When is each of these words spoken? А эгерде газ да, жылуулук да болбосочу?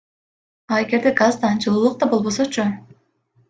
А 0.71 0.73
эгерде 0.83 1.11
газ 1.19 1.35
да, 1.43 1.49
жылуулук 1.61 1.95
да 2.01 2.05
болбосочу? 2.15 2.69